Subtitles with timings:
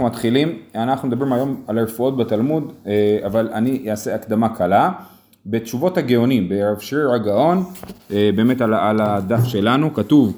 [0.00, 4.92] אנחנו מתחילים, אנחנו מדברים היום על הרפואות בתלמוד, אה, אבל אני אעשה הקדמה קלה.
[5.46, 7.64] בתשובות הגאונים, ברב שריר הגאון,
[8.10, 10.36] אה, באמת על, על הדף שלנו, כתוב,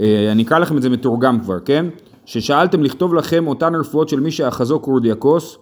[0.00, 1.86] אה, אני אקרא לכם את זה מתורגם כבר, כן?
[2.24, 5.58] ששאלתם לכתוב לכם אותן רפואות של מי שאחזו קורדיאקוס,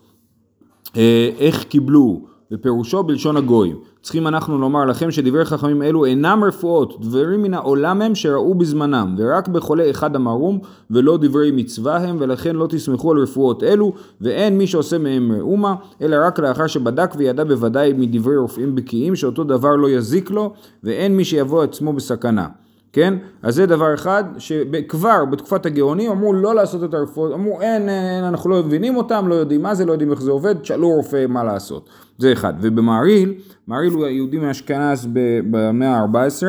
[1.38, 2.20] איך קיבלו,
[2.52, 3.76] ופירושו בלשון הגויים.
[4.02, 9.14] צריכים אנחנו לומר לכם שדברי חכמים אלו אינם רפואות, דברים מן העולם הם שראו בזמנם,
[9.18, 10.58] ורק בחולה אחד אמרום,
[10.90, 15.74] ולא דברי מצווה הם, ולכן לא תסמכו על רפואות אלו, ואין מי שעושה מהם מאומה,
[16.02, 20.52] אלא רק לאחר שבדק וידע בוודאי מדברי רופאים בקיאים, שאותו דבר לא יזיק לו,
[20.84, 22.46] ואין מי שיבוא עצמו בסכנה.
[22.96, 23.14] כן?
[23.42, 28.24] אז זה דבר אחד שכבר בתקופת הגאונים אמרו לא לעשות את הרפואות, אמרו אין, אין,
[28.24, 31.26] אנחנו לא מבינים אותם, לא יודעים מה זה, לא יודעים איך זה עובד, תשאלו רופא
[31.28, 31.88] מה לעשות.
[32.18, 32.54] זה אחד.
[32.60, 33.34] ובמעריל,
[33.66, 35.08] מעריל הוא יהודי מאשכנז
[35.50, 36.46] במאה ה-14,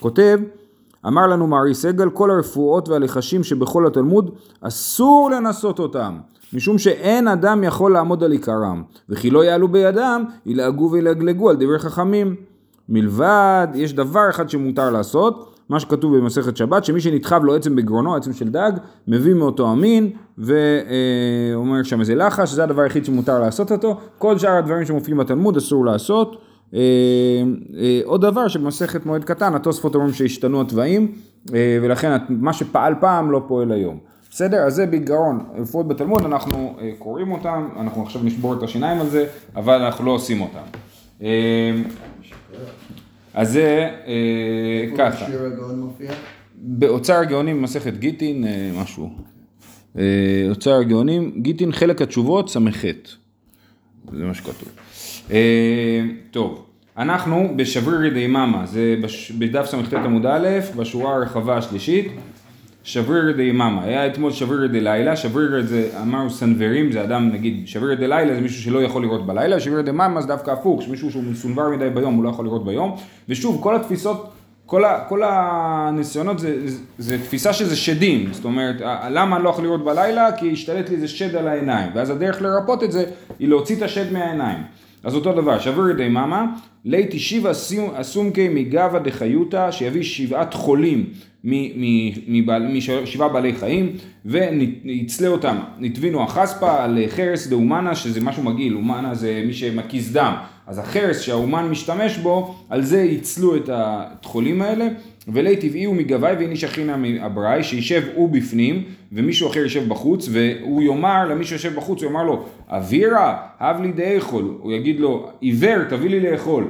[0.00, 0.38] כותב
[1.06, 6.18] אמר לנו מערי סגל, כל הרפואות והלחשים שבכל התלמוד, אסור לנסות אותם,
[6.52, 11.78] משום שאין אדם יכול לעמוד על עיקרם, וכי לא יעלו בידם, ילעגו וילגלגו על דברי
[11.78, 12.36] חכמים.
[12.88, 18.16] מלבד, יש דבר אחד שמותר לעשות, מה שכתוב במסכת שבת, שמי שנדחב לו עצם בגרונו,
[18.16, 18.72] עצם של דג,
[19.08, 24.56] מביא מאותו המין, ואומר שם איזה לחש, זה הדבר היחיד שמותר לעשות אותו, כל שאר
[24.56, 26.36] הדברים שמופיעים בתלמוד אסור לעשות.
[26.74, 26.80] אה,
[27.78, 31.12] אה, עוד דבר שבמסכת מועד קטן, התוספות אומרים שהשתנו התוואים,
[31.54, 33.98] אה, ולכן מה שפעל פעם לא פועל היום.
[34.30, 34.56] בסדר?
[34.56, 39.26] אז זה בגרון, רפואות בתלמוד, אנחנו קוראים אותם, אנחנו עכשיו נשבור את השיניים על זה,
[39.56, 40.60] אבל אנחנו לא עושים אותם.
[43.36, 45.26] אז זה אה, ככה.
[46.54, 49.10] באוצר הגאונים במסכת גיטין, אה, משהו.
[49.98, 52.84] אה, אוצר הגאונים, גיטין חלק התשובות, ס"ח.
[54.12, 54.68] זה מה שכתוב.
[56.30, 56.66] טוב,
[56.98, 58.96] אנחנו בשברירי דיממא, זה
[59.38, 62.06] בדף ס"ט עמוד א', בשורה הרחבה השלישית.
[62.86, 68.34] שברירי דיממא, היה אתמול שברירי דליליא, שברירי זה אמרנו סנוורים, זה אדם נגיד, שברירי דליליא
[68.34, 71.90] זה מישהו שלא יכול לראות בלילה, שברירי דיממא זה דווקא הפוך, שמישהו שהוא מסונבר מדי
[71.90, 72.96] ביום הוא לא יכול לראות ביום,
[73.28, 74.32] ושוב כל התפיסות,
[74.66, 78.76] כל, ה, כל הניסיונות זה, זה, זה תפיסה שזה שדים, זאת אומרת
[79.10, 80.32] למה אני לא יכול לראות בלילה?
[80.32, 83.04] כי השתלט לי איזה שד על העיניים, ואז הדרך לרפא את זה
[83.38, 84.58] היא להוציא את השד מהעיניים.
[85.04, 86.46] אז אותו דבר, שבריר דה יממה,
[86.84, 87.50] לית השיבה
[87.94, 91.06] אסומקי מגבה דחיותא, שיביא שבעת חולים
[93.02, 93.92] משבעה בעלי חיים
[94.24, 100.34] ויצלה אותם, נטבינו החספה על חרס דאומנה שזה משהו מגעיל, אומנה זה מי שמקיז דם,
[100.66, 104.88] אז החרס שהאומן משתמש בו, על זה יצלו את החולים האלה.
[105.28, 108.82] ולי טבעי הוא מגבי ואיניש אחינה מאבראי שישב הוא בפנים
[109.12, 113.92] ומישהו אחר יושב בחוץ והוא יאמר למי שיושב בחוץ הוא יאמר לו אווירה הב לי
[113.92, 114.56] דאכול.
[114.60, 116.64] הוא יגיד לו עיוור תביא לי לאכול.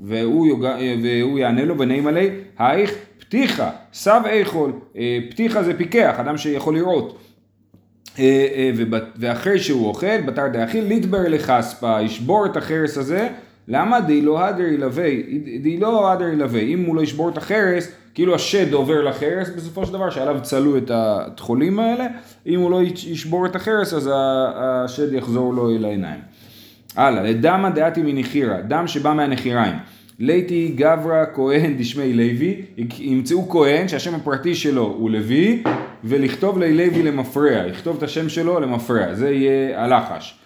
[0.00, 0.66] והוא, יוג...
[1.02, 2.94] והוא יענה לו ונעים עלי הייך
[3.36, 7.18] פתיחה, סב איכול, אה, פתיחה זה פיקח, אדם שיכול לראות.
[8.18, 8.24] אה,
[8.54, 8.70] אה,
[9.16, 13.28] ואחרי שהוא אוכל, בתר דאכיל, ליטבר לחספה, ישבור את החרס הזה,
[13.68, 15.08] למה די לא הדר ילווה,
[15.62, 19.86] די לא הדר ילווה, אם הוא לא ישבור את החרס, כאילו השד עובר לחרס בסופו
[19.86, 22.06] של דבר, שעליו צלו את התחולים האלה,
[22.46, 24.10] אם הוא לא ישבור את החרס אז
[24.56, 26.20] השד יחזור לו אל העיניים.
[26.96, 29.74] הלאה, לדמא דעתי מנחירה, דם שבא מהנחיריים.
[30.18, 32.62] ליתי גברא כהן דשמי לוי,
[32.98, 35.62] ימצאו כהן שהשם הפרטי שלו הוא לוי,
[36.04, 40.38] ולכתוב לי לוי למפרע, לכתוב את השם שלו למפרע, זה יהיה הלחש.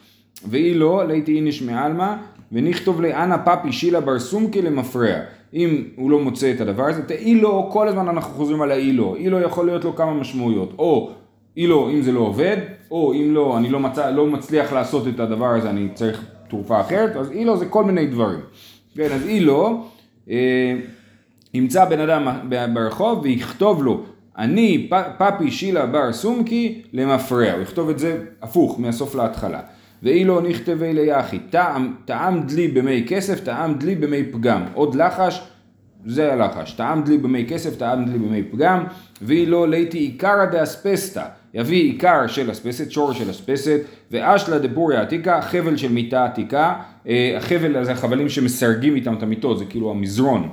[0.49, 2.15] ואי לא, ליתי איניש מעלמא,
[2.53, 5.15] ונכתוב לי אנא פפי שילה בר סומקי למפרע.
[5.55, 8.93] אם הוא לא מוצא את הדבר הזה, תאי לו, כל הזמן אנחנו חוזרים על האי
[8.93, 11.11] לו, אי לו יכול להיות לו כמה משמעויות, או
[11.57, 12.57] אי לו אם זה לא עובד,
[12.91, 16.81] או אם לא, אני לא, מצא, לא מצליח לעשות את הדבר הזה, אני צריך תרופה
[16.81, 18.41] אחרת, אז אי לו זה כל מיני דברים.
[18.95, 19.85] כן, אז אי לא,
[20.31, 20.75] אה,
[21.55, 24.05] ימצא בן אדם ברחוב ויכתוב לו,
[24.39, 29.61] אני פפי שילה בר סומקי למפרע, הוא יכתוב את זה הפוך, מהסוף להתחלה.
[30.03, 34.63] ואי לא נכתבי ליחי, טעם, טעם דלי במי כסף, טעם דלי במי פגם.
[34.75, 35.43] עוד לחש,
[36.07, 36.73] זה הלחש.
[36.73, 38.85] טעם דלי במי כסף, טעם דלי במי פגם.
[39.23, 41.25] ואי לא ליתי עיקרא דאספסתא.
[41.55, 43.81] יביא עיקר של אספסת, שור של אספסת,
[44.11, 46.75] ואשלה דבוריה עתיקה, חבל של מיטה עתיקה,
[47.37, 50.49] החבל הזה החבלים שמסרגים איתם את המיטות, זה כאילו המזרון.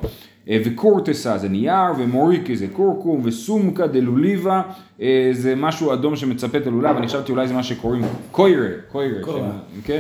[0.50, 4.62] אה, וקורטסה זה נייר, ומוריקי זה קורקום, וסומקה דלוליבה
[5.02, 9.52] אה, זה משהו אדום שמצפה את הלולב, אני חשבתי אולי זה מה שקוראים קוירה, קוירה,
[9.86, 10.00] כן?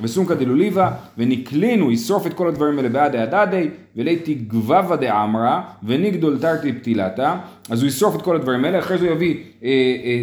[0.00, 6.72] וסומקה דלוליבה, ונקלינו, ישרוף את כל הדברים האלה בעד הדדי, וליתי גבבה דאמרה, ונגדול תרתי
[6.72, 7.36] פתילתה,
[7.70, 9.36] אז הוא ישרוף את כל הדברים האלה, אחרי זה הוא יביא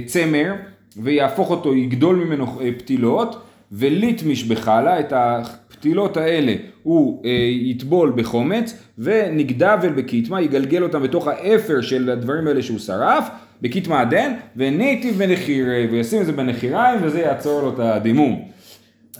[0.05, 0.53] צמר,
[0.97, 3.41] ויהפוך אותו, יגדול ממנו פתילות,
[3.71, 7.31] וליטמיש בחלה, את הפתילות האלה הוא אה,
[7.61, 13.29] יטבול בחומץ, ונגדבל בקיטמה, יגלגל אותם בתוך האפר של הדברים האלה שהוא שרף,
[13.61, 18.47] בכית מעדן, וניטיב בנחירי, וישים את זה בנחיריים, וזה יעצור לו את הדימום.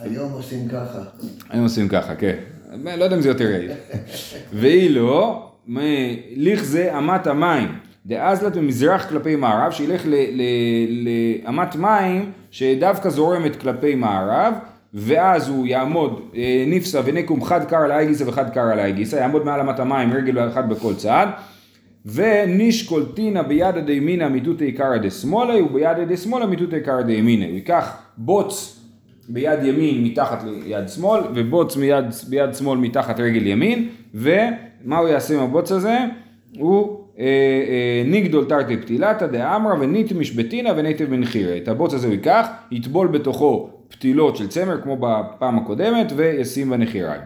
[0.00, 1.02] היום עושים ככה.
[1.50, 2.36] היום עושים ככה, כן.
[2.98, 3.70] לא יודע אם זה יותר יעיל.
[4.52, 5.42] ואילו,
[6.36, 7.68] לכזה אמת המים,
[8.08, 10.06] דאזלת ממזרח כלפי מערב, שילך
[10.88, 14.54] לאמת מים שדווקא זורמת כלפי מערב,
[14.94, 19.44] ואז הוא יעמוד אה, נפסה ונקום חד קרא לאי גיסא וחד קרא לאי גיסא, יעמוד
[19.44, 21.26] מעל אמת המים רגל אחת בכל צד,
[22.06, 28.78] ונישקולטינה בידא דימינא מיתותא קרא דשמאלה ובידא דשמאלה מיתותא קרא דימינא, ייקח בוץ
[29.28, 35.34] ביד ימין מתחת ליד שמאל ובוץ מיד, ביד שמאל מתחת רגל ימין ומה הוא יעשה
[35.34, 35.98] עם הבוץ הזה?
[36.58, 36.97] הוא
[38.04, 41.56] ניגדול תרתי פתילתא דאמרא וניתב משבתינא וניתב מנחירא.
[41.56, 47.20] את הבוץ הזה הוא ייקח, יטבול בתוכו פתילות של צמר כמו בפעם הקודמת וישים בנחיריים.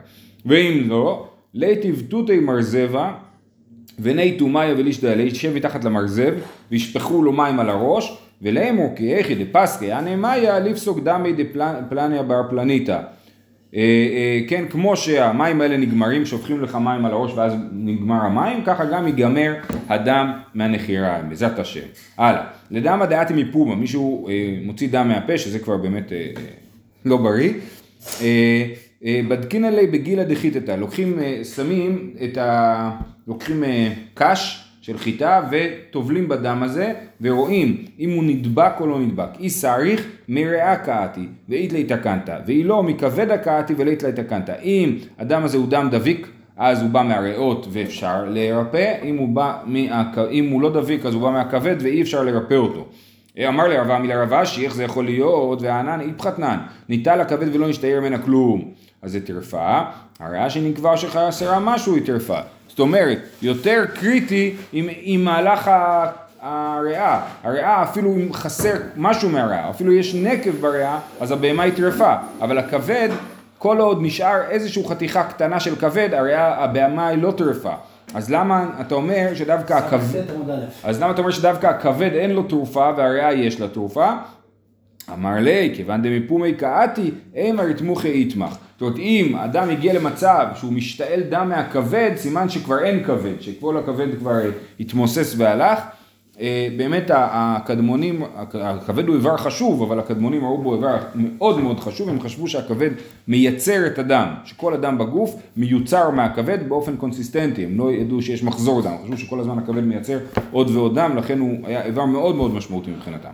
[0.47, 3.13] ואם לא, ליטיב תותי מרזבה
[3.99, 6.35] וניתו מאיה ולישדיה, לישב מתחת למרזב
[6.71, 12.43] וישפכו לו מים על הראש ולאמור כי איכי דפסקי אנא מאיה לפסוק דמי דפלניה בר
[12.51, 13.01] פלניתא.
[13.75, 18.65] אה, אה, כן, כמו שהמים האלה נגמרים, שופכים לך מים על הראש ואז נגמר המים,
[18.65, 19.55] ככה גם ייגמר
[19.89, 21.87] הדם מהנחיריים, בעזרת השם.
[22.19, 26.13] הלאה, לדמא דעתי מפומה, מישהו אה, מוציא דם מהפה, שזה כבר באמת
[27.05, 27.53] לא בריא.
[29.29, 31.19] בדקין עלי בגילה דחיתתא, לוקחים,
[31.57, 32.91] שמים את ה...
[33.27, 33.65] לוקחים
[34.15, 39.29] קש של חיטה וטובלים בדם הזה ורואים אם הוא נדבק או לא נדבק.
[39.41, 44.51] אי סריך מרעה קאתי ואית לי תקנת ואי לא מכבד הקאתי ולית לי תקנת.
[44.63, 49.59] אם הדם הזה הוא דם דביק אז הוא בא מהריאות ואפשר לרפא, אם הוא, בא
[49.67, 50.05] מה...
[50.31, 52.87] אם הוא לא דביק אז הוא בא מהכבד ואי אפשר לרפא אותו.
[53.49, 55.63] אמר לרב עמי לרב אשי, איך זה יכול להיות?
[55.63, 56.59] והענן איפחתנן,
[56.89, 58.71] ניטל הכבד ולא נשתער ממנה כלום.
[59.03, 59.81] אז זה טרפה,
[60.21, 62.39] הריאה שנקבע שחסרה משהו היא טרפה.
[62.69, 65.71] זאת אומרת, יותר קריטי עם, עם מהלך
[66.41, 67.21] הריאה.
[67.43, 72.15] הריאה אפילו אם חסר משהו מהריאה, אפילו יש נקב בריאה, אז הבהמה היא טרפה.
[72.41, 73.09] אבל הכבד,
[73.59, 77.75] כל עוד נשאר איזושהי חתיכה קטנה של כבד, הריאה, הבהמה היא לא טרפה.
[78.15, 80.23] אז למה אתה אומר שדווקא הכבד,
[80.85, 84.11] אז למה אתה אומר שדווקא הכבד אין לו תרופה והריאה יש לה תרופה?
[85.13, 88.57] אמר לי, כיוון דמפומי קאתי, אימא רתמוכי איתמך.
[88.83, 93.77] זאת אומרת, אם אדם הגיע למצב שהוא משתעל דם מהכבד, סימן שכבר אין כבד, שכל
[93.77, 94.41] הכבד כבר
[94.81, 95.79] התמוסס והלך.
[96.43, 102.09] אה, באמת הקדמונים, הכבד הוא איבר חשוב, אבל הקדמונים ראו בו איבר מאוד מאוד חשוב,
[102.09, 102.91] הם חשבו שהכבד
[103.29, 108.83] מייצר את הדם, שכל הדם בגוף מיוצר מהכבד באופן קונסיסטנטי, הם לא ידעו שיש מחזור
[108.83, 110.19] דם, חשבו שכל הזמן הכבד מייצר
[110.53, 113.33] עוד ועוד דם, לכן הוא היה איבר מאוד מאוד משמעותי מבחינתם.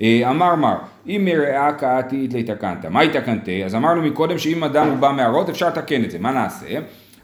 [0.00, 0.76] אה, אמר מר,
[1.06, 3.64] אם מרעה קאתי התקנת, מה התקנתי?
[3.64, 6.66] אז אמרנו מקודם שאם הדם הוא בא מהרות אפשר לתקן את זה, מה נעשה?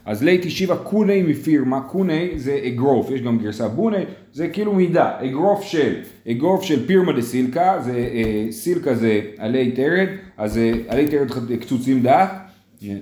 [0.09, 4.03] אז ליתי שיבה קוני מפירמה, קוני זה אגרוף, יש גם גרסה בוני,
[4.33, 5.93] זה כאילו מידה, אגרוף של,
[6.31, 10.07] אגרוף של פירמה דה סילקה, זה אה, סילקה זה עלי תרד,
[10.37, 11.27] אז אה, עלי תרד
[11.61, 12.29] קצוצים דק,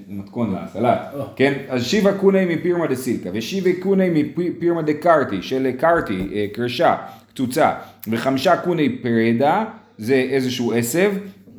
[0.09, 1.18] מתכון לסלט, oh.
[1.36, 6.45] כן, אז שיבה קוני מפירמה דה סילקה, ושיבה קוני מפירמה דה קרטי, של קרטי, אה,
[6.53, 6.95] קרשה,
[7.30, 7.71] קצוצה,
[8.07, 9.65] וחמישה קוני פרדה,
[9.98, 11.12] זה איזשהו עשב,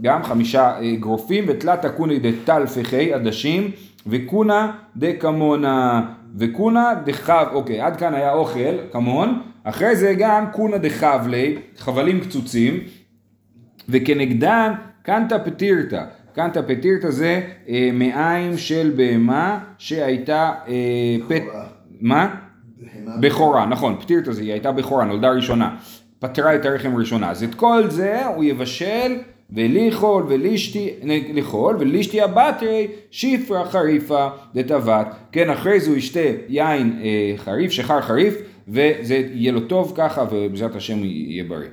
[0.02, 3.70] גם חמישה אגרופים, ותלת קוני דה טלפחי, עדשים,
[4.08, 6.02] וקונה דקמונה,
[6.36, 12.80] וקונה דחב, אוקיי, עד כאן היה אוכל, כמון, אחרי זה גם קונה דחבלי, חבלים קצוצים,
[13.88, 14.72] וכנגדן
[15.02, 16.04] קנטה פטירתא.
[16.32, 21.42] קנטה פטירתא זה אה, מעיים של בהמה שהייתה אה, פט...
[22.00, 22.34] מה?
[23.20, 25.76] בכורה, נכון, פטירתא זה, היא הייתה בכורה, נולדה ראשונה.
[26.18, 27.30] פטרה את הרחם ראשונה.
[27.30, 29.16] אז את כל זה הוא יבשל
[29.50, 30.90] וליכול ולישתי,
[31.34, 38.00] ליכול ולישתי הבטרי שיפרה חריפה דתבת, כן אחרי זה הוא ישתה יין אה, חריף, שחר
[38.00, 38.34] חריף
[38.68, 41.68] וזה יהיה לו טוב ככה ובעזרת השם יהיה בריא.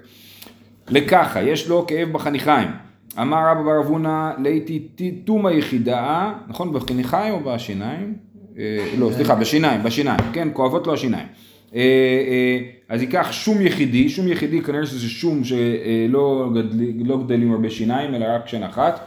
[0.89, 2.67] לככה, יש לו כאב בחניכיים.
[3.21, 8.13] אמר רבא בר אבונה ליתי תומה יחידה, נכון בחניכיים או בשיניים?
[8.57, 11.27] אה, לא, סליחה, בשיניים, בשיניים, כן, כואבות לו השיניים.
[11.75, 12.57] אה, אה,
[12.89, 18.15] אז ייקח שום יחידי, שום יחידי כנראה שזה שום שלא גדל, לא גדלים הרבה שיניים
[18.15, 18.99] אלא רק שן אחת.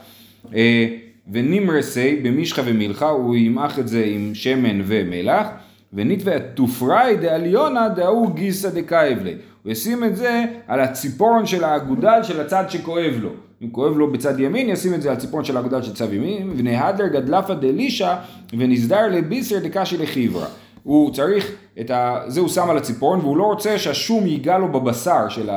[1.33, 5.47] ונמרסי במשחה ומלחה הוא ימעך את זה עם שמן ומלח.
[5.93, 9.35] ונתווה תופראי דעליונה דהוא גיסא דכאב לי.
[9.63, 13.31] הוא ישים את זה על הציפורן של האגודל של הצד שכואב לו.
[13.63, 16.53] אם כואב לו בצד ימין ישים את זה על ציפורן של האגודל של צד ימין.
[16.57, 18.17] ונהדר גדלפה דלישה
[18.59, 20.47] ונסדר לביסר דקשי לחיברה
[20.89, 22.21] הוא צריך את ה...
[22.27, 25.51] זה הוא שם על הציפורן והוא לא רוצה שהשום ייגע לו בבשר של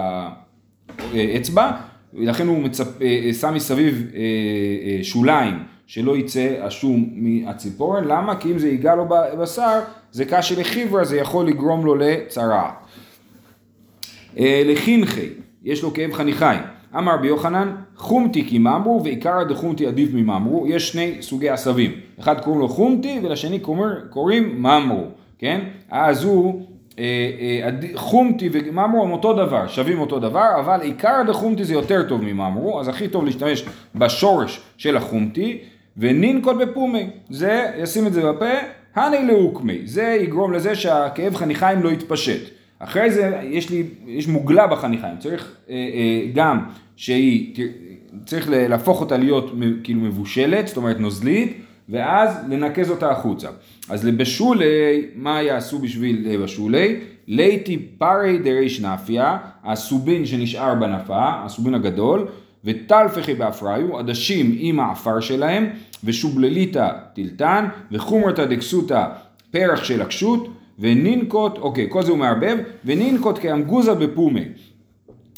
[1.14, 1.72] האצבע
[2.14, 3.02] ולכן הוא מצפ...
[3.02, 5.54] אה, אה, שם מסביב אה, שוליים
[5.88, 8.36] שלא יצא השום מהציפורן, למה?
[8.36, 9.80] כי אם זה ייגע לו בבשר
[10.12, 12.74] זה קשה לחיברה זה יכול לגרום לו לצרעת.
[14.38, 15.30] אה, לחינכי,
[15.64, 16.62] יש לו כאב חניכיים.
[16.98, 22.42] אמר רבי יוחנן, חומתי כי ממרו ועיקרא דחומתי עדיף מממרו, יש שני סוגי עשבים, אחד
[22.42, 23.60] קוראים לו חומתי ולשני
[24.10, 25.08] קוראים ממרו,
[25.42, 25.62] כן?
[25.90, 26.62] אז הוא,
[27.00, 27.04] אה,
[27.64, 32.22] אה, חומתי וממרו הם אותו דבר, שווים אותו דבר, אבל עיקרא דחומתי זה יותר טוב
[32.24, 35.58] מממרו, אז הכי טוב להשתמש בשורש של החומתי,
[35.98, 38.52] וננקוט בפומי, זה, ישים את זה בפה,
[38.96, 42.42] הני לאוקמי, זה יגרום לזה שהכאב חניכיים לא יתפשט.
[42.80, 46.60] אחרי זה יש לי, יש מוגלה בחניכיים, צריך אה, אה, גם
[46.96, 47.66] שהיא,
[48.26, 49.52] צריך להפוך אותה להיות
[49.84, 51.58] כאילו מבושלת, זאת אומרת נוזלית,
[51.92, 53.50] ואז לנקז אותה החוצה.
[53.90, 57.00] אז לבשולי, מה יעשו בשביל אה, בשולי?
[57.28, 62.28] ליטי פרי דריש נפיה, הסובין שנשאר בנפה, הסובין הגדול,
[62.66, 65.70] וטלפחי באפריו, עדשים עם העפר שלהם,
[66.04, 69.06] ושובלליתא טילטן, וחומרתא דקסותא
[69.52, 70.48] פרח של הקשות,
[70.80, 74.46] ונינקוט, אוקיי, כל זה הוא מערבב, ונינקוט כאמגוזה בפומי.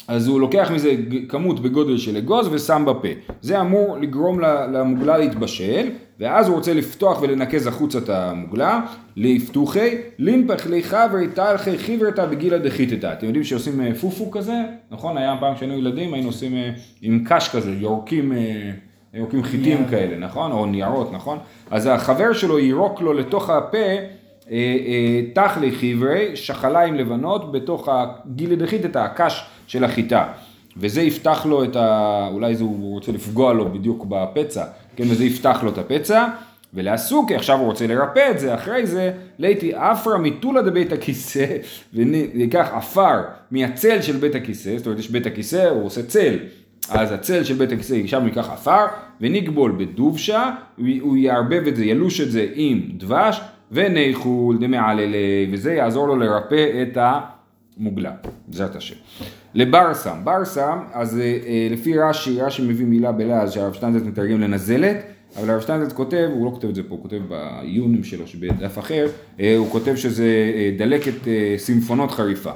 [0.07, 0.95] אז הוא לוקח מזה
[1.29, 3.07] כמות בגודל של אגוז ושם בפה.
[3.41, 4.39] זה אמור לגרום
[4.73, 5.89] למוגלה להתבשל,
[6.19, 8.81] ואז הוא רוצה לפתוח ולנקז החוצה את המוגלה,
[9.15, 13.13] לפתוחי, לינפח לי חברי תלכי חיברתא בגילה דחיתתא.
[13.13, 14.61] אתם יודעים שעושים אה, פופו כזה?
[14.91, 15.17] נכון?
[15.17, 16.69] היה פעם כשהיינו ילדים, היינו עושים אה,
[17.01, 18.33] עם קש כזה, יורקים...
[18.33, 18.71] אה,
[19.13, 20.51] יורקים חיטים כאלה, נכון?
[20.51, 21.37] או ניירות, נכון?
[21.71, 23.77] אז החבר שלו יירוק לו לתוך הפה
[25.33, 30.25] תכלי חיברי, שחליים לבנות בתוך הגילי דחית את הקש של החיטה.
[30.77, 32.27] וזה יפתח לו את ה...
[32.31, 34.65] אולי זה הוא רוצה לפגוע לו בדיוק בפצע,
[34.95, 35.03] כן?
[35.09, 36.27] וזה יפתח לו את הפצע.
[36.73, 41.45] ולעסוקי, עכשיו הוא רוצה לרפא את זה, אחרי זה, ליתי אפרה מטולה דבית הכיסא,
[41.93, 46.35] וניקח עפר מהצל של בית הכיסא, זאת אומרת יש בית הכיסא, הוא עושה צל,
[46.89, 48.85] אז הצל של בית הכיסא, שם ניקח עפר,
[49.21, 56.07] ונגבול בדובשה, הוא יערבב את זה, ילוש את זה עם דבש, וניחול דמעללי, וזה יעזור
[56.07, 56.97] לו לרפא את
[57.79, 58.11] המוגלה,
[58.47, 58.95] בעזרת השם.
[59.53, 64.97] לברסם, ברסם, אז אה, אה, לפי רש"י, רש"י מביא מילה בלעז שהרב שטיינזלץ מתרגם לנזלת,
[65.39, 68.79] אבל הרב שטיינזלץ כותב, הוא לא כותב את זה פה, הוא כותב בעיונים שלו שבדף
[68.79, 69.07] אחר,
[69.39, 70.25] אה, הוא כותב שזה
[70.55, 72.51] אה, דלקת אה, סימפונות חריפה.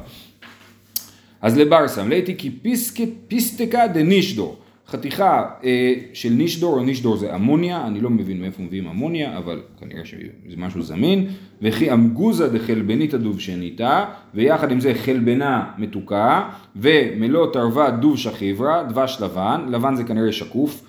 [1.42, 4.58] אז לברסם, ליתי כי פיסק- פיסטקה דנישדור,
[4.90, 9.62] חתיכה אה, של נישדור, או נישדור זה אמוניה, אני לא מבין מאיפה מביאים אמוניה, אבל
[9.80, 11.28] כנראה שזה משהו זמין,
[11.62, 19.66] וכי אמגוזה דחלבניתא דובשניתא, ויחד עם זה חלבנה מתוקה, ומלוא תרווה דוב שחיברה, דבש לבן,
[19.70, 20.84] לבן זה כנראה שקוף,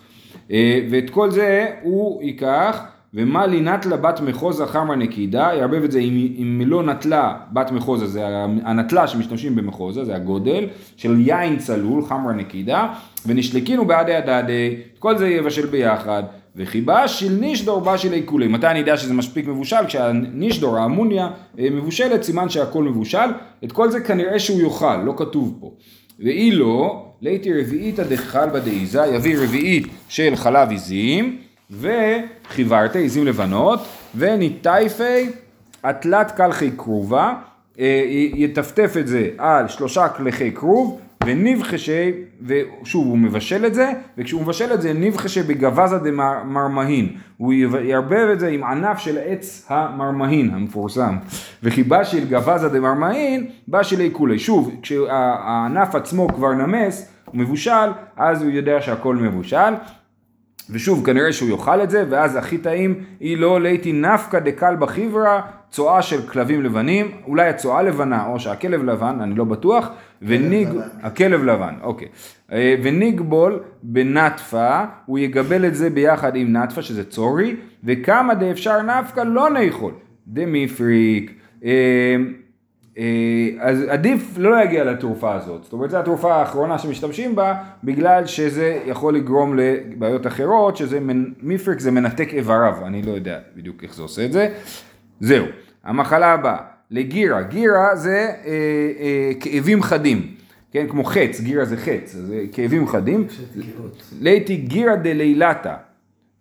[0.50, 2.85] אה, ואת כל זה הוא ייקח,
[3.15, 7.71] ומה לי נטלה בת מחוזה חמרה נקידה, יערבב את זה עם, עם מלוא נטלה בת
[7.71, 8.27] מחוזה, זה
[8.65, 12.88] הנטלה שמשתמשים במחוזה, זה הגודל, של יין צלול, חמרה נקידה,
[13.27, 16.23] ונשלקינו בעדי הדדי, כל זה יבשל ביחד,
[16.57, 18.49] וחיבה של נישדור בא של עיקולי.
[18.49, 19.87] מתי אני יודע שזה מספיק מבושל?
[19.87, 23.29] כשהנישדור, האמוניה, אה, מבושלת, סימן שהכל מבושל.
[23.65, 25.73] את כל זה כנראה שהוא יאכל, לא כתוב פה.
[26.19, 31.38] ואי לא, ליתי רביעיתא דחלבא דעיזה, יביא רביעית של חלב עיזים,
[31.71, 33.81] וחיברתי עיזים לבנות,
[34.17, 35.31] וניטייפי
[35.85, 37.35] התלת קלחי כרובה,
[37.79, 42.13] אה, יטפטף את זה על שלושה קלחי כרוב, ונבחשי,
[42.47, 48.41] ושוב הוא מבשל את זה, וכשהוא מבשל את זה נבחשי בגבזה דמרמהין, הוא יערבב את
[48.41, 51.17] זה עם ענף של עץ המרמהין המפורסם,
[51.63, 58.43] וחיבה של גבזה דמרמהין, בא של עיקולי, שוב, כשהענף עצמו כבר נמס, הוא מבושל, אז
[58.43, 59.75] הוא יודע שהכל מבושל,
[60.71, 65.41] ושוב, כנראה שהוא יאכל את זה, ואז הכי טעים, היא לא ליתי נפקא דקל בחיברה,
[65.71, 69.91] צואה של כלבים לבנים, אולי הצואה לבנה, או שהכלב לבן, אני לא בטוח,
[70.23, 70.69] וניג...
[70.69, 70.81] לבן.
[71.03, 72.09] הכלב לבן, אוקיי.
[72.53, 79.21] אה, וניגבול בנטפה, הוא יגבל את זה ביחד עם נטפה, שזה צורי, וכמה דאפשר נפקא
[79.21, 79.93] לא נאכול,
[80.27, 81.33] דמיפריק.
[82.99, 88.26] אה, אז עדיף לא להגיע לתרופה הזאת, זאת אומרת זו התרופה האחרונה שמשתמשים בה בגלל
[88.26, 90.99] שזה יכול לגרום לבעיות אחרות, שזה.
[91.43, 94.49] מיפריק זה מנתק איבריו, אני לא יודע בדיוק איך זה עושה את זה.
[95.21, 95.47] זהו,
[95.85, 96.57] המחלה הבאה,
[96.90, 98.52] לגירה, גירה זה אה,
[99.00, 100.35] אה, כאבים חדים,
[100.73, 103.26] כן, כמו חץ, גירה זה חץ, זה כאבים חדים.
[104.21, 105.75] ליתי גירה דלילתא,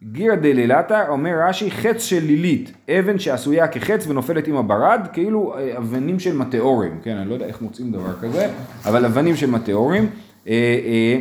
[0.04, 5.78] גירה דלילתא אומר רש"י חץ של לילית, אבן שעשויה כחץ ונופלת עם הברד, כאילו אה,
[5.78, 8.48] אבנים של מטאורים, כן, אני לא יודע איך מוצאים דבר כזה,
[8.86, 10.10] אבל אבנים של מטאורים,
[10.48, 10.54] אה,
[10.86, 11.18] אה,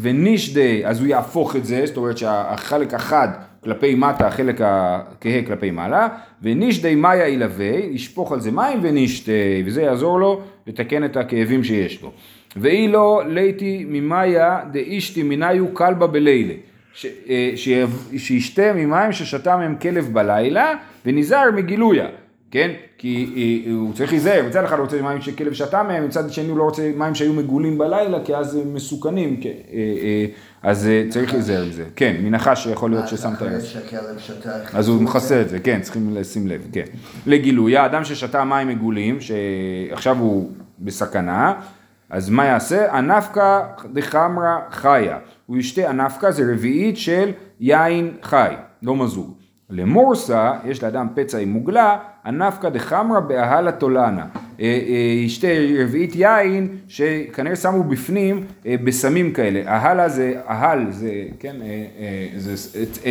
[0.00, 3.28] ונישדי, אז הוא יהפוך את זה, זאת אומרת שהחלק החד
[3.64, 6.08] כלפי מטה, החלק הכהה כלפי מעלה,
[6.42, 12.02] ונישדי מאיה ילווה, ישפוך על זה מים ונישתי, וזה יעזור לו לתקן את הכאבים שיש
[12.02, 12.12] לו.
[12.56, 16.54] ואי לא ליתי ממאיה דאישתי מניו כלבה בלילה.
[17.00, 20.74] ש- אה, שיב- שישתה ממים ששתה מהם כלב בלילה
[21.06, 22.06] ונזהר מגילויה.
[22.50, 22.70] כן?
[22.98, 23.30] כי
[23.66, 26.58] אה, הוא צריך להיזהר, מצד אחד הוא רוצה מים שכלב שתה מהם, מצד שני הוא
[26.58, 30.26] לא רוצה מים שהיו מגולים בלילה, כי אז הם מסוכנים, אה, אה,
[30.62, 31.84] אז אה, צריך להיזהר מזה.
[31.96, 33.60] כן, מנחש שיכול להיות ששמת לב.
[33.60, 34.50] שהכלב שתה.
[34.78, 36.84] אז הוא מכסה את זה, כן, צריכים לשים לב, כן.
[37.26, 41.54] לגילוי, האדם ששתה מים מגולים, שעכשיו הוא בסכנה,
[42.10, 42.98] אז מה יעשה?
[42.98, 43.60] אנפקא
[43.92, 45.18] דחמרא חיה.
[45.46, 49.34] הוא ישתה אנפקא, זה רביעית של יין חי, לא מזוג.
[49.70, 54.26] למורסה, יש לאדם פצע עם מוגלה, אנפקא דחמרא באהלה תולנה.
[54.60, 55.46] אה, אה, ישתה
[55.78, 59.60] רביעית יין שכנראה שמו בפנים אה, בסמים כאלה.
[59.70, 61.56] אהלה זה, אהל זה, כן,
[62.36, 62.54] זה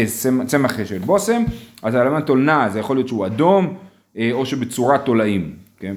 [0.06, 1.44] צמ- צמח של בושם,
[1.84, 3.78] אז הלבן תולנה זה יכול להיות שהוא אדום,
[4.32, 5.96] או שבצורת תולעים, כן?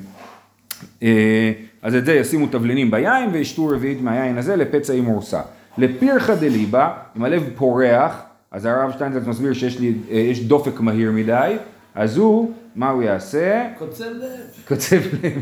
[1.83, 5.41] אז את זה ישימו תבלינים ביין וישתו רביעית מהיין הזה לפצע עם מורסה.
[5.79, 11.13] לפירחא דליבה, אם הלב פורח, אז הרב שטיינזלץ מסביר שיש לי, אה, יש דופק מהיר
[11.13, 11.57] מדי,
[11.95, 13.69] אז הוא, מה הוא יעשה?
[13.79, 14.65] קוצב לב.
[14.69, 15.33] קוצב לב.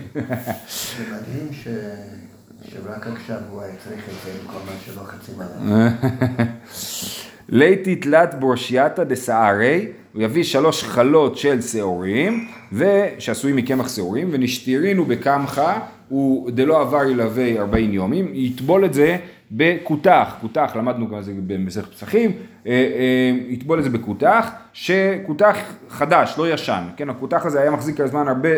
[0.97, 1.69] זה מדהים ש...
[2.73, 5.91] שרק עכשיו הוא היה צריך את זה עם כל מה שלוחצים עליו.
[7.49, 12.49] ליתי תלת בורשייתא דסערי, הוא יביא שלוש חלות של שעורים,
[13.19, 19.17] שעשויים מקמח שעורים, ונשתירינו בקמחא, הוא דלא עבר ילווה ארבעים יומים, יטבול את זה
[19.53, 22.31] בכותח, כותח, למדנו גם זה במסכת פסחים,
[22.67, 25.57] אה, אה, יטבול את זה בכותח, שכותח
[25.89, 28.49] חדש, לא ישן, כן, הכותח הזה היה מחזיק על זמן הרבה,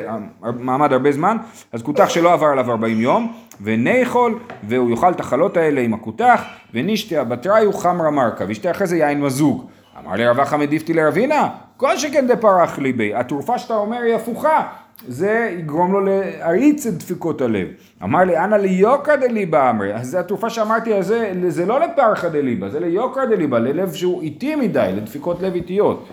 [0.58, 1.36] מעמד הרבה זמן,
[1.72, 4.38] אז כותח שלא עבר עליו 40 יום, ונאכול,
[4.68, 6.42] והוא יאכל את החלות האלה עם הכותח,
[6.74, 9.70] ונשתה בתראיו חמרא מרקה, וישתה אחרי זה יין מזוג.
[10.07, 14.66] אמר לי רב אחא מדיפתי לרבינה, כל שכן דפרח ליבי, התרופה שאתה אומר היא הפוכה,
[15.09, 17.69] זה יגרום לו להאיץ את דפיקות הלב.
[18.02, 22.69] אמר לי, אנא ליוקרא דליבה אמרי, אז זה התרופה שאמרתי, זה, זה לא לפרחא דליבה,
[22.69, 26.09] זה ליוקרא דליבה, ללב שהוא איטי מדי, לדפיקות לב איטיות.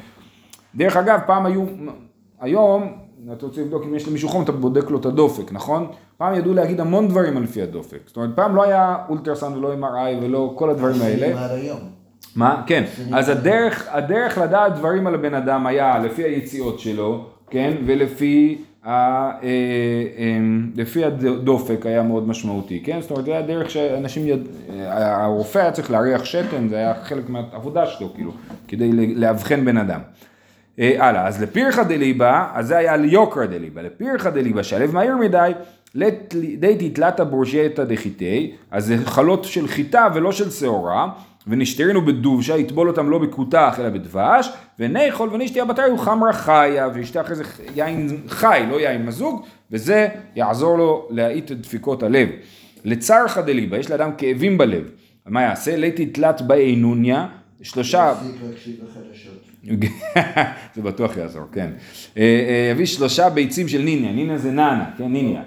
[0.76, 1.64] דרך אגב, פעם היו,
[2.40, 2.94] היום,
[3.34, 5.88] אתה רוצה לבדוק אם יש למישהו חום, אתה בודק לו את הדופק, נכון?
[6.18, 8.00] פעם ידעו להגיד המון דברים על לפי הדופק.
[8.06, 11.48] זאת אומרת, פעם לא היה אולטרסאונד ולא MRI ולא כל הדברים האלה.
[12.38, 12.64] מה?
[12.68, 12.84] כן.
[13.14, 17.74] אז הדרך, הדרך לדעת דברים על הבן אדם היה לפי היציאות שלו, כן?
[17.86, 20.38] ולפי ה, אה, אה,
[20.76, 23.02] לפי הדופק היה מאוד משמעותי, כן?
[23.02, 24.48] זאת אומרת, זה היה דרך שאנשים, יד...
[24.70, 28.32] אה, הרופא היה צריך להריח שתן, זה היה חלק מהעבודה שלו, כאילו,
[28.68, 30.00] כדי לאבחן בן אדם.
[30.80, 35.52] אה, הלאה, אז לפירחא דליבה, אז זה היה ליוקרא דליבה, לפירחא דליבה שהלב מהיר מדי,
[36.60, 41.10] די תתלתא בורשייתא דחיטי, אז זה חלות של חיטה ולא של שעורה,
[41.48, 47.36] ונשתרינו בדובשה, יטבול אותם לא בכותח אלא בדבש, ונאכול ונשתיה בתרי חמרה חיה, וישתה אחרי
[47.36, 47.44] זה
[47.76, 52.30] יין חי, לא יין מזוג, וזה יעזור לו להאיט את דפיקות הלב.
[52.86, 54.84] לצרכא דליבה, יש לאדם כאבים בלב,
[55.26, 55.76] מה יעשה?
[55.76, 57.28] ליתי תלת באינוניה,
[57.62, 58.14] שלושה...
[60.76, 61.70] זה בטוח יעזור, כן.
[62.18, 65.42] אה, אה, יביא שלושה ביצים של ניניה, ניניה זה נאנה, כן, ניניה.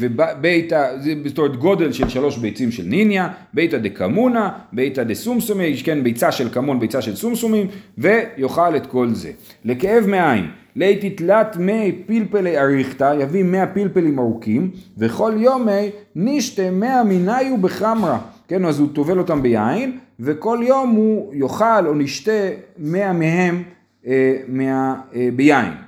[0.00, 6.04] וביתא, זה זאת אומרת גודל של שלוש ביצים של ניניה, ביתא דקמונה, ביתא דסומסומי, כן,
[6.04, 7.66] ביצה של כמון, ביצה של סומסומים,
[7.98, 9.30] ויאכל את כל זה.
[9.64, 17.04] לכאב מעיים, ליתי תלת מי פלפלי אריכתא, יביא מאה פלפלים ארוכים, וכל יומי נשתה מאה
[17.04, 18.18] מיניו בחמרה.
[18.48, 23.62] כן, אז הוא טובל אותם ביין, וכל יום הוא יאכל או נשתה מאה מהם
[24.06, 25.85] אה, מה, אה, ביין.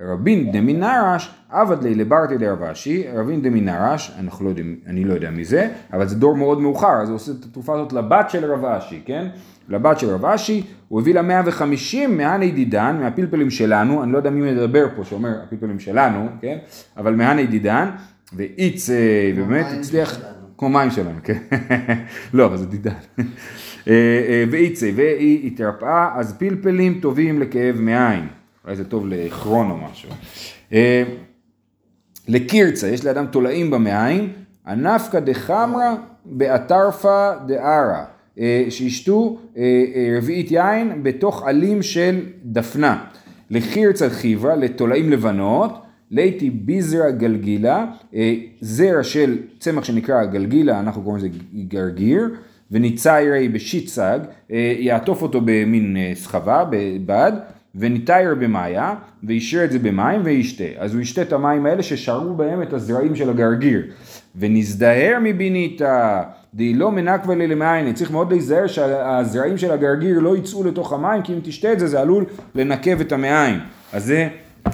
[0.00, 5.44] רבין דמינרש עבד לי לברטי דרבשי, רבין דמינרש, אנחנו לא יודעים, אני לא יודע מי
[5.44, 9.00] זה, אבל זה דור מאוד מאוחר, אז הוא עושה את התרופה הזאת לבת של רבשי,
[9.04, 9.26] כן?
[9.68, 14.52] לבת של רבשי, הוא הביא לה 150 מהני דידן, מהפלפלים שלנו, אני לא יודע מי
[14.52, 16.58] מדבר פה שאומר הפלפלים שלנו, כן?
[16.96, 17.90] אבל מהני דידן,
[18.32, 18.90] ואיץ,
[19.36, 20.18] ובאמת מים הצליח.
[20.58, 21.38] כמו מים שלנו, כן?
[22.34, 22.90] לא, אבל זה דידן.
[23.18, 23.24] אה,
[24.28, 28.26] אה, ואיצה, והיא התרפאה, אז פלפלים טובים לכאב מעין.
[28.68, 30.10] אולי זה טוב לכרון או משהו.
[30.72, 31.02] אה,
[32.28, 34.32] לקירצה, יש לאדם תולעים במעיים,
[34.66, 38.04] הנפקא דחמרא באתרפא דערא,
[38.38, 43.04] אה, שישתו אה, רביעית יין בתוך עלים של דפנה.
[43.50, 45.72] לחירצה חיברא, לתולעים לבנות,
[46.10, 47.86] ליתי ביזרא גלגילה,
[48.60, 51.28] זרע של צמח שנקרא גלגילה, אנחנו קוראים לזה
[51.68, 52.28] גרגיר,
[52.70, 54.18] וניציירי בשיצג,
[54.78, 57.32] יעטוף אותו במין סחבה, בבד,
[57.78, 60.64] וניטייר במאיה, וישרה את זה במים וישתה.
[60.78, 63.82] אז הוא ישתה את המים האלה ששרו בהם את הזרעים של הגרגיר.
[64.36, 66.22] ונזדהר מביניתא,
[66.54, 67.92] די לא מנקווה לי למעייני.
[67.92, 71.86] צריך מאוד להיזהר שהזרעים של הגרגיר לא יצאו לתוך המים, כי אם תשתה את זה,
[71.86, 73.60] זה עלול לנקב את המעיים.
[73.92, 74.28] אז זה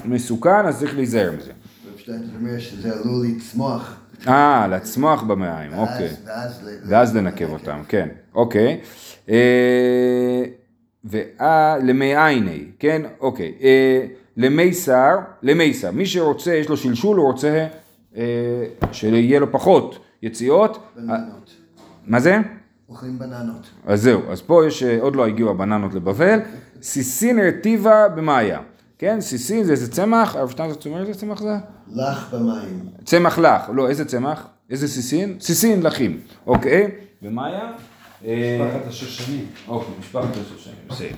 [0.04, 1.50] מסוכן, אז צריך להיזהר מזה.
[1.50, 3.96] רב שטיינזר אומר שזה עלול לצמוח.
[4.28, 6.08] אה, לצמוח במעיים, אוקיי.
[6.86, 8.80] ואז לנקב אותם, כן, אוקיי.
[11.04, 13.54] ולמי עיני, כן, אוקיי.
[13.62, 15.90] אה, למיסר, למיסר.
[15.90, 17.66] מי שרוצה, יש לו שלשול, הוא רוצה
[18.16, 18.22] אה,
[18.92, 20.78] שיהיה לו פחות יציאות.
[20.96, 21.50] בננות.
[22.06, 22.38] מה זה?
[22.88, 23.70] אוכלים בננות.
[23.86, 26.40] אז זהו, אז פה יש, אה, עוד לא הגיעו הבננות לבבל.
[26.82, 28.60] סיסין רטיבה במאיה.
[28.98, 31.56] כן, סיסין זה איזה צמח, הרב שטיינזרץ אומר איזה צמח זה?
[31.92, 32.80] לך במים.
[33.04, 34.46] צמח לך, לא, איזה צמח?
[34.70, 35.36] איזה סיסין?
[35.40, 36.90] סיסין לחים, אוקיי.
[37.22, 37.72] ומאיה?
[38.26, 39.46] אה, משפחת השושנים.
[39.68, 41.08] אוקיי, משפחת השושנים, בסדר.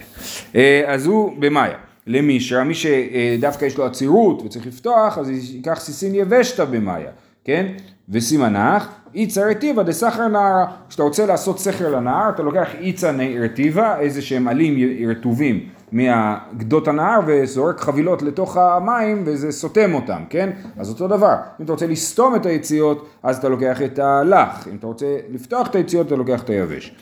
[0.55, 1.77] אה, אז הוא במאיה.
[2.07, 7.11] למישרא, מי שדווקא יש לו עצירות וצריך לפתוח, אז ייקח סיסין יבשתא במאיה,
[7.45, 7.67] כן?
[8.09, 10.67] וסימנך, איצה רטיבה דסחר נערה.
[10.89, 14.77] כשאתה רוצה לעשות סכר לנהר, אתה לוקח איצה רטיבה, איזה שהם עלים
[15.09, 20.51] רטובים מהגדות הנהר, וזורק חבילות לתוך המים, וזה סותם אותם, כן?
[20.79, 21.35] אז אותו דבר.
[21.61, 24.69] אם אתה רוצה לסתום את היציאות, אז אתה לוקח את הלח.
[24.69, 26.95] אם אתה רוצה לפתוח את היציאות, אתה לוקח את היבש.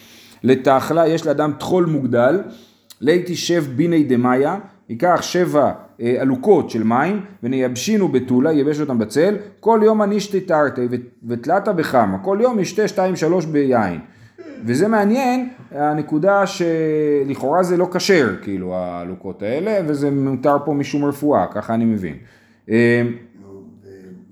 [0.43, 2.41] לתכלה, יש לאדם טחול מוגדל,
[3.01, 9.37] ליתי שב ביני דמאיה, ייקח שבע אה, עלוקות של מים, ונייבשינו בתולה, ייבש אותם בצל,
[9.61, 10.89] כל יום אנישתי תרתי
[11.29, 14.01] ותלתה בחמה, כל יום ישתה שתיים שלוש ביין.
[14.67, 21.47] וזה מעניין, הנקודה שלכאורה זה לא כשר, כאילו, העלוקות האלה, וזה מותר פה משום רפואה,
[21.53, 22.17] ככה אני מבין.
[22.71, 23.03] אה,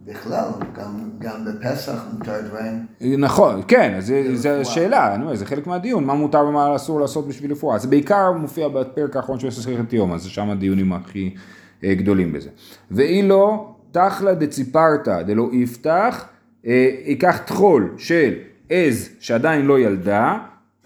[0.07, 2.87] בכלל, גם, גם בפסח מותר דברים.
[3.19, 7.29] נכון, כן, זה, זה השאלה, אני אומר, זה חלק מהדיון, מה מותר ומה אסור לעשות
[7.29, 7.79] בשביל רפואה.
[7.79, 11.35] זה בעיקר מופיע בפרק האחרון של מסכת יום, אז שם הדיונים הכי
[11.85, 12.49] אה, גדולים בזה.
[12.91, 16.25] ואי לא, תכלה דציפרתא דלא יפתח,
[16.67, 18.35] אה, ייקח טחול של
[18.73, 20.39] עז שעדיין לא ילדה,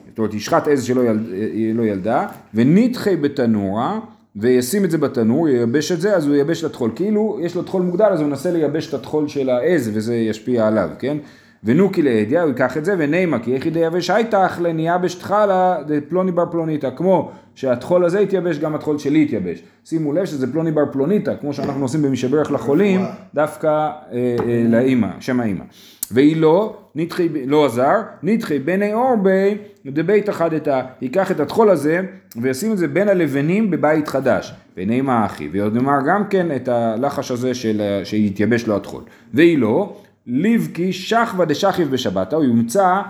[0.08, 3.98] זאת אומרת ישחט עז שלא ילד, אה, לא ילדה, ונדחי בתנורה,
[4.36, 6.90] וישים את זה בתנור, ייבש את זה, אז הוא ייבש את הטחול.
[6.94, 10.66] כאילו יש לו טחול מוגדל, אז הוא מנסה לייבש את הטחול של העז, וזה ישפיע
[10.66, 11.16] עליו, כן?
[11.64, 16.46] ונוקי לידיעה, הוא ייקח את זה, ונימה, כי יחידי יבש הייתך לנייבש תחלה דפלוני בר
[16.50, 19.62] פלוניתא, כמו שהטחול הזה יתייבש, גם הטחול שלי יתייבש.
[19.84, 23.00] שימו לב שזה פלוני בר פלוניתא, כמו שאנחנו עושים במשברך לחולים,
[23.34, 25.64] דווקא אה, אה, לאימא, שם האימא.
[26.12, 29.54] והיא לא, נדחי, לא עזר, נדחי בני אורבי,
[29.86, 32.00] דבית אחדתא, ייקח את הטחול הזה
[32.36, 36.68] וישים את זה בין הלבנים בבית חדש, בעיני מה אחי, ועוד נאמר גם כן את
[36.68, 39.02] הלחש הזה של, שיתייבש לו הטחול.
[39.34, 43.00] והיא לא, לבקי שכבא דשכיב בשבתא, הוא ימצא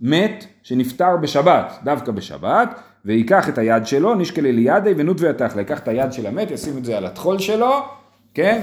[0.00, 5.88] מת שנפטר בשבת, דווקא בשבת, ויקח את היד שלו, נשקל אליאדי ונות ויתחלה, ייקח את
[5.88, 7.72] היד של המת, ישים את זה על הטחול שלו,
[8.34, 8.60] כן,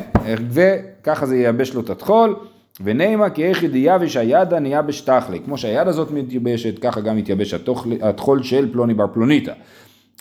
[0.50, 2.36] וככה זה ייבש לו את הטחול.
[2.82, 7.54] ונימה כי איך דיאביש הידה נייבש תכלי, כמו שהיד הזאת מתייבשת, ככה גם מתייבש
[8.02, 9.54] הטחול של פלוני בר פלוניתא.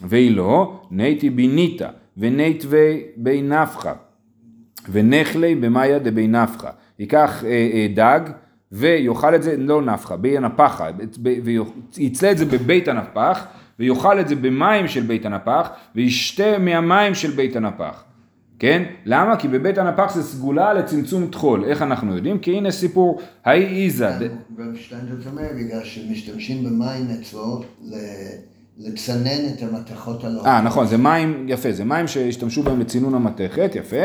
[0.03, 3.93] והיא לא, נייתי ביניתא, ונייתווי בי נפחא,
[4.91, 6.71] ונחלי במאיה דבי נפחא.
[6.99, 8.21] ייקח אה, אה, דג,
[8.73, 10.91] ויאכל את זה, לא נפחא, בי הנפחא,
[11.95, 13.47] ויצלה את זה בבית הנפח,
[13.79, 18.05] ויאכל את זה במים של בית הנפח, וישתה מהמים של בית הנפח.
[18.63, 18.83] כן?
[19.05, 19.37] למה?
[19.37, 21.65] כי בבית הנפח זה סגולה לצמצום טחול.
[21.65, 22.39] איך אנחנו יודעים?
[22.39, 24.09] כי הנה סיפור, היי איזה.
[24.09, 27.63] רב שטיינזרץ אומר, בגלל שמשתמשים במים אצלו
[28.79, 30.47] לצנן את המתכות הלא...
[30.47, 33.97] אה, נכון, זה מים, יפה, זה מים שהשתמשו בהם לצינון המתכת, יפה.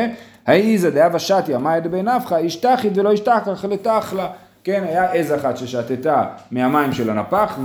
[0.46, 4.30] היי איזה דאבה שתיה, מאי דבי נפחא, ישתחית ולא ישתחך לתחלה.
[4.64, 7.60] כן, היה עז אחת ששתתה מהמים של הנפח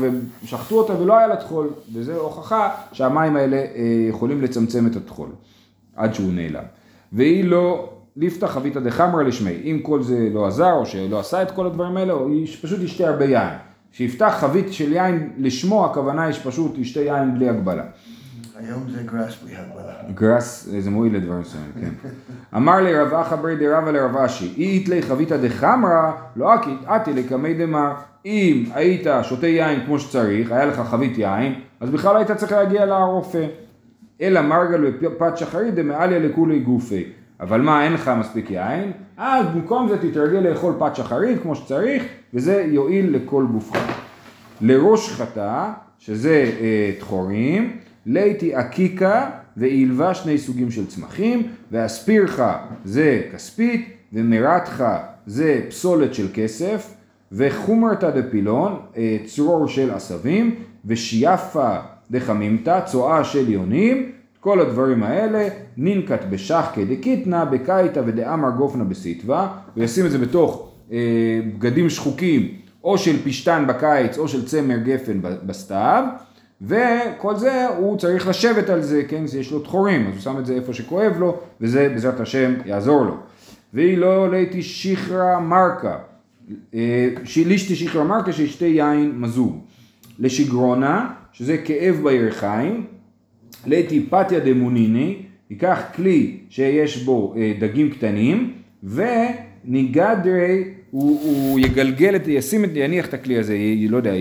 [0.44, 3.64] ושחטו אותה ולא היה לה טחול, וזו הוכחה שהמים האלה אה,
[4.08, 5.28] יכולים לצמצם את הטחול
[5.96, 6.81] עד שהוא נעלם.
[7.12, 11.50] והיא לא ליפתא חביתא דחמרא לשמי, אם כל זה לא עזר או שלא עשה את
[11.50, 12.28] כל הדברים האלה, או
[12.62, 13.58] פשוט ישתה הרבה יין.
[13.92, 17.84] שיפתח חבית של יין לשמו, הכוונה היא שפשוט ישתה יין בלי הגבלה.
[18.56, 19.92] היום זה גראס בלי הגבלה.
[20.14, 22.08] גראס, זה מועיל לדברים מסוימים, כן.
[22.56, 27.12] אמר לי רב אחא ברי דרבא לרב אשי, אי איתלי חביתא דחמרא, לא אקית, אתי
[27.12, 27.92] לקמי דמר.
[28.26, 32.86] אם היית שותה יין כמו שצריך, היה לך חבית יין, אז בכלל היית צריך להגיע
[32.86, 33.46] לרופא.
[34.22, 37.04] אלא מרגל ופת שחרית דמעליה לכולי גופי.
[37.40, 38.92] אבל מה, אין לך מספיק יין?
[39.16, 42.04] אז במקום זה תתרגל לאכול פת שחרית כמו שצריך,
[42.34, 44.00] וזה יועיל לכל גופך.
[44.60, 52.40] לראש חטא, שזה אה, תחורים, ליתי עקיקה ואילבה שני סוגים של צמחים, ואספירך
[52.84, 54.84] זה כספית, ומרתך
[55.26, 56.94] זה פסולת של כסף,
[57.32, 60.54] וחומרתא דפילון, אה, צרור של עשבים,
[60.84, 61.76] ושיאפה
[62.12, 70.06] דחמימתא, צואה של יונים, כל הדברים האלה, ננקט בשחקי דקיתנא, בקייתא ודאמר גופנא בסיטבא, וישים
[70.06, 70.98] את זה בתוך אה,
[71.54, 72.48] בגדים שחוקים,
[72.84, 76.04] או של פשתן בקיץ, או של צמר גפן בסתיו,
[76.62, 80.46] וכל זה הוא צריך לשבת על זה, כן, יש לו תחורים, אז הוא שם את
[80.46, 83.16] זה איפה שכואב לו, וזה בעזרת השם יעזור לו.
[83.74, 85.96] והיא לא ליתי שכרא מרקה,
[86.74, 87.08] אה,
[87.46, 89.58] לישתי שכרא מרקה שישתה יין מזוג.
[90.18, 92.86] לשגרונה, שזה כאב בירכיים,
[93.66, 95.16] לטיפתיה דמוניני,
[95.50, 103.06] ייקח כלי שיש בו אה, דגים קטנים, וניגדרי, הוא, הוא יגלגל את, ישים את, יניח
[103.06, 104.12] את הכלי הזה, י, לא יודע,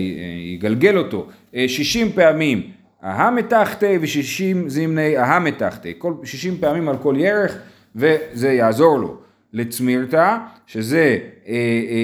[0.54, 1.26] יגלגל אותו
[1.66, 2.62] 60 פעמים
[3.02, 5.92] ההמתחתי ו-60 זימני ההמתחתי,
[6.24, 7.58] 60 פעמים על כל ירך,
[7.96, 9.22] וזה יעזור לו.
[9.52, 11.54] לצמירתא, שזה אה,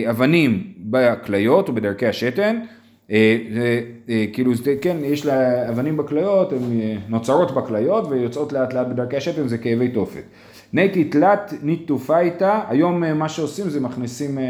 [0.04, 2.60] אה, אבנים בכליות או בדרכי השתן, אה, אה,
[4.32, 9.16] כאילו, זה, כן, יש לה אבנים בכליות, הן אה, נוצרות בכליות ויוצאות לאט לאט בדרכי
[9.16, 10.22] השתן, זה כאבי תופת.
[10.72, 14.44] ניתי תלת ניטופייתא, היום אה, מה שעושים זה מכניסים, אה,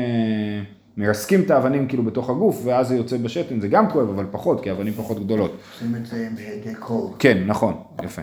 [0.96, 4.62] מרסקים את האבנים כאילו בתוך הגוף ואז זה יוצא בשתן, זה גם כואב אבל פחות,
[4.62, 5.56] כי האבנים פחות גדולות.
[5.74, 7.10] עושים את זה בהדי קול.
[7.18, 8.22] כן, נכון, יפה.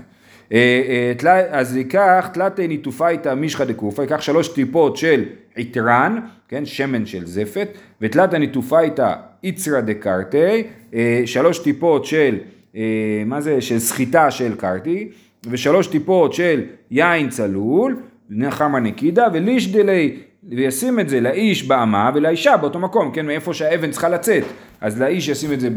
[0.54, 5.24] אה, אה, אז ייקח תלת ניטופייתא מישחא דכופרא, ייקח שלוש טיפות של
[5.56, 7.68] עיטרן, כן, שמן של זפת,
[8.02, 12.38] ותלתא ניטופייתא איצרא דקרתי, אה, שלוש טיפות של,
[13.26, 15.10] מה זה, של סחיטה של קרטי,
[15.50, 17.98] ושלוש טיפות של יין צלול,
[18.30, 20.18] נחמה נקידה, וליש דלי,
[20.50, 24.44] וישים את זה לאיש באמה ולאישה באותו מקום, כן, מאיפה שהאבן צריכה לצאת.
[24.82, 25.70] אז לאיש ישים את זה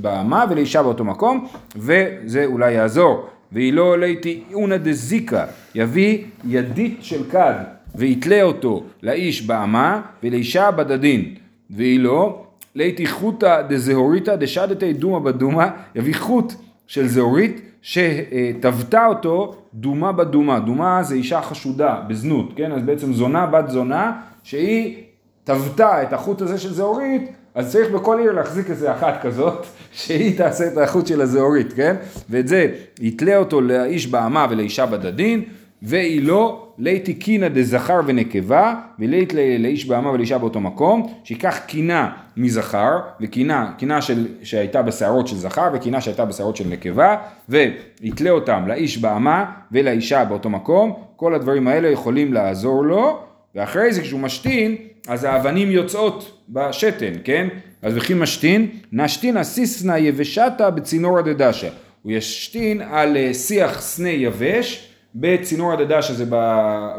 [0.00, 3.26] באמה ולאישה באותו מקום, וזה אולי יעזור.
[3.52, 7.54] והיא לא ליתי אונא דזיקה, יביא ידית של כד
[7.94, 11.34] ויתלה אותו לאיש באמה ולאישה בדדין.
[11.70, 16.52] והיא לא, ליתי חוטא דזהוריתא דשדתי דומא בדומא, יביא חוט
[16.86, 20.60] של זהורית שטבתה אותו דומה בדומה.
[20.60, 22.72] דומה זה אישה חשודה בזנות, כן?
[22.72, 24.12] אז בעצם זונה בת זונה
[24.42, 24.96] שהיא
[25.44, 30.38] טבתה את החוט הזה של זהורית אז צריך בכל עיר להחזיק איזה אחת כזאת, שהיא
[30.38, 31.96] תעשה את האיכות של הזהורית, כן?
[32.30, 32.66] ואת זה
[33.00, 35.44] יתלה אותו לאיש באמה ולאישה בדדין,
[35.82, 42.98] והיא לא ליתי קינה דזכר ונקבה, ולית לאיש באמה ולאישה באותו מקום, שיקח קינה מזכר,
[43.20, 47.16] וקינה, קינה של, שהייתה בשערות של זכר, וקינה שהייתה בשערות של נקבה,
[47.48, 53.18] ויתלה אותם לאיש באמה ולאישה באותו מקום, כל הדברים האלה יכולים לעזור לו,
[53.54, 54.76] ואחרי זה כשהוא משתין,
[55.08, 57.48] אז האבנים יוצאות בשתן, כן?
[57.82, 61.68] אז וכי משתין, נשתין הסיסנה יבשתה בצינור הדדשה.
[62.02, 66.34] הוא ישתין על אה, שיח סנה יבש בצינור הדדשה, זה ב...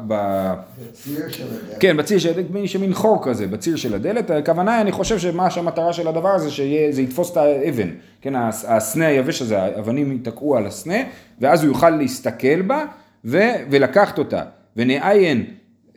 [0.08, 0.54] ב...
[0.90, 1.80] בציר של הדלת.
[1.80, 4.30] כן, בציר של הדלת, מין חור כזה, בציר של הדלת.
[4.30, 7.90] הכוונה, אני חושב שמה שהמטרה של הדבר הזה, שזה יתפוס את האבן.
[8.22, 8.34] כן,
[8.68, 10.98] הסנה היבש הזה, האבנים ייתקעו על הסנה,
[11.42, 12.86] ואז הוא יוכל להסתכל בה
[13.26, 13.40] ו...
[13.70, 14.42] ולקחת אותה.
[14.78, 15.46] ונעיין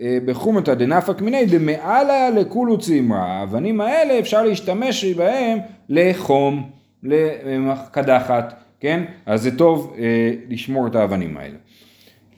[0.01, 3.19] אה, בחומתא דנפק מיני דמעלה לכולו צימרא.
[3.19, 6.71] האבנים האלה אפשר להשתמש בהם לחום,
[7.03, 9.05] לקדחת, כן?
[9.27, 11.57] אז זה טוב אה, לשמור את האבנים האלה.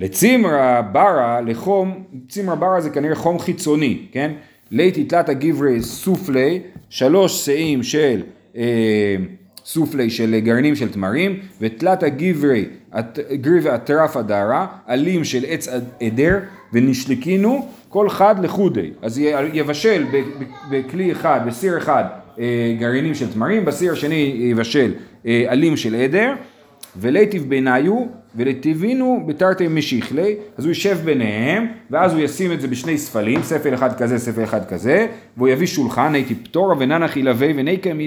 [0.00, 4.32] לצימרא ברה, לחום, צימרא ברה זה כנראה חום חיצוני, כן?
[4.70, 8.22] ליתי תלתא גברי סופלי, שלוש שאים של
[8.56, 9.16] אה,
[9.64, 12.64] סופלי של גרעינים של תמרים, ותלתא גברי,
[13.32, 15.68] גריבי אטרף אדרה, עלים של עץ
[16.00, 16.38] עדר,
[16.72, 18.90] ונשלקינו כל חד לחודי.
[19.02, 19.20] אז
[19.52, 20.04] יבשל
[20.70, 22.04] בכלי אחד, בסיר אחד,
[22.38, 24.92] אה, גרעינים של תמרים, בסיר השני יבשל
[25.26, 26.32] אה, עלים של עדר,
[27.00, 28.06] ולטיב ביניו
[28.36, 33.74] ולטיבינו בתרתי משיחלי, אז הוא יישב ביניהם, ואז הוא ישים את זה בשני ספלים, ספל
[33.74, 35.06] אחד כזה, ספל אחד כזה,
[35.36, 37.98] והוא יביא שולחן, הייתי פטורה וננח ילווה ונקם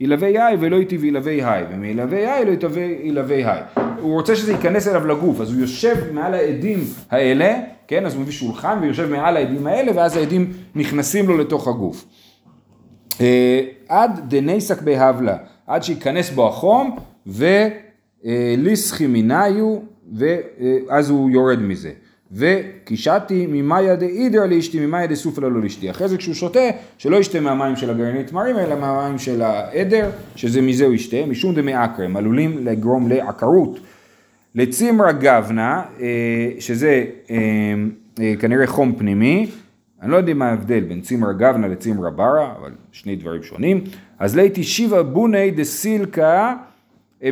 [0.00, 2.50] ילווה היי ולא ייטיב ילווה היי, ומילווה היי לא
[3.02, 3.62] ילווה היי.
[4.00, 7.54] הוא רוצה שזה ייכנס אליו לגוף, אז הוא יושב מעל העדים האלה,
[7.88, 12.04] כן, אז הוא מביא שולחן ויושב מעל העדים האלה, ואז העדים נכנסים לו לתוך הגוף.
[13.20, 16.96] אה, עד דנייסק בהבלה, עד שייכנס בו החום,
[18.24, 19.78] וליסחי מניו,
[20.12, 21.90] ואז הוא יורד מזה.
[22.32, 25.90] וקישתי ממאיה דאידר לאשתי, ממאיה דסופלה לא לאשתי.
[25.90, 30.60] אחרי זה כשהוא שותה, שלא ישתה מהמים של הגרעיני תמרים, אלא מהמים של העדר, שזה
[30.60, 33.80] מזה הוא ישתה, משום דמעקר, הם עלולים לגרום לעקרות.
[34.54, 36.06] לצימרא גבנה, אה,
[36.58, 37.36] שזה אה,
[38.20, 39.46] אה, כנראה חום פנימי,
[40.02, 43.84] אני לא יודע מה ההבדל בין צימרא גבנה לצימרא ברא, אבל שני דברים שונים.
[44.18, 46.54] אז ליתי שיבה בוני דסילקה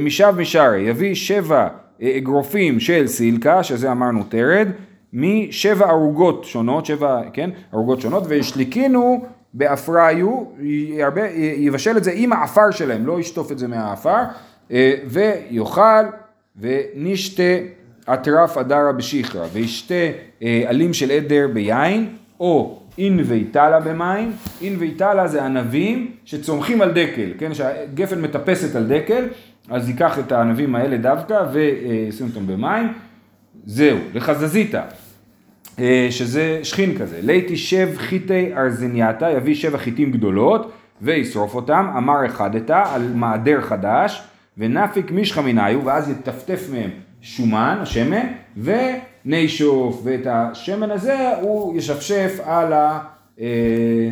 [0.00, 1.68] משב משרי, יביא שבע
[2.02, 4.68] אגרופים של סילקה, שזה אמרנו תרד,
[5.12, 10.44] משבע ערוגות שונות, שבע, כן, ערוגות שונות, וישליקינו באפריו,
[11.56, 14.22] יבשל את זה עם האפר שלהם, לא ישטוף את זה מהאפר,
[15.06, 16.04] ויאכל
[16.60, 17.42] ונשתה
[18.14, 19.94] אטרף אדרה בשיחרא, וישתה
[20.42, 22.08] אה, עלים של עדר ביין,
[22.40, 28.86] או אין ויטלה במים, אין ויטלה זה ענבים שצומחים על דקל, כן, שהגפן מטפסת על
[28.86, 29.24] דקל,
[29.70, 32.92] אז ייקח את הענבים האלה דווקא וישים אותם במים,
[33.64, 34.82] זהו, לחזזיתא,
[35.78, 42.26] אה, שזה שכין כזה, ליתי שב חיטי ארזנייתא, יביא שבע חיטים גדולות וישרוף אותם, אמר
[42.26, 44.22] אחד אחדתא על מעדר חדש,
[44.58, 48.26] ונפיק מישחא מניו, ואז יטפטף מהם שומן, שמן,
[48.56, 52.98] ונישוף, ואת השמן הזה הוא ישפשף על, ה,
[53.40, 54.10] אה,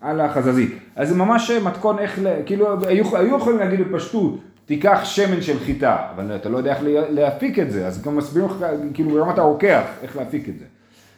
[0.00, 0.78] על החזזית.
[0.96, 4.38] אז זה ממש מתכון איך, כאילו היו, היו יכולים להגיד בפשטות,
[4.68, 8.16] תיקח שמן של חיטה, אבל אתה לא יודע איך לה- להפיק את זה, אז גם
[8.16, 10.64] מסבירים לך כאילו ברמת הרוקח איך להפיק את זה.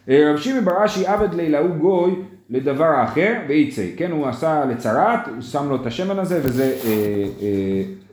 [0.09, 2.15] אה, רב שמעון בר אשי עבד לילה הוא גוי
[2.49, 6.89] לדבר האחר ואיצי, כן הוא עשה לצרת, הוא שם לו את השמן הזה וזה אה,
[6.89, 6.93] אה,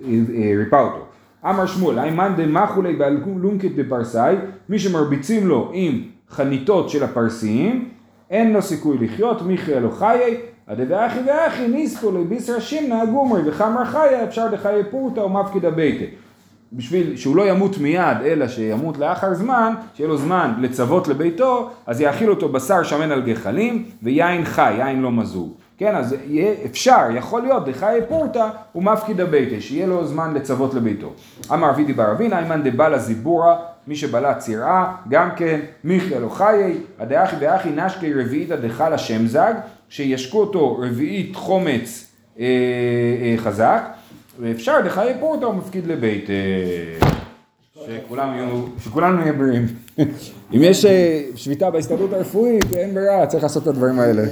[0.08, 1.04] אה, אה, ריפא אותו.
[1.44, 4.34] אמר שמואל, איימן דמחולי באלונקת דפרסאי,
[4.68, 7.88] מי שמרביצים לו עם חניתות של הפרסיים,
[8.30, 10.36] אין לו סיכוי לחיות, מיכי אלו חיי,
[10.68, 16.04] הדבאחי ואחי ניספו לביסרא שמנא גומרי וחמר חיה אפשר דחיי פורתא ומפקידא ביתא.
[16.72, 22.00] בשביל שהוא לא ימות מיד, אלא שימות לאחר זמן, שיהיה לו זמן לצוות לביתו, אז
[22.00, 25.52] יאכיל אותו בשר שמן על גחלים ויין חי, יין לא מזוג.
[25.78, 31.12] כן, אז יהיה, אפשר, יכול להיות, דחיי פורתא ומפקידא ביתא, שיהיה לו זמן לצוות לביתו.
[31.52, 36.76] אמר אבידי בר אבין, איימן דבלה זיבורה, מי שבלה צירעה, גם כן, מיכאל או חיי,
[36.98, 39.54] הדאחי ואחי נשקי רביעיתא דחלה זג,
[39.88, 42.06] שישקו אותו רביעית חומץ
[42.38, 42.44] אה,
[43.22, 43.82] אה, חזק,
[44.40, 46.30] ואפשר דחיי פורתא ומפקיד לבית.
[46.30, 47.08] אה,
[47.86, 49.66] שכולם יהיו, שכולנו נהיה בריאים.
[50.54, 54.22] אם יש אה, שביתה בהסתדרות הרפואית, אין ברירה, צריך לעשות את הדברים האלה.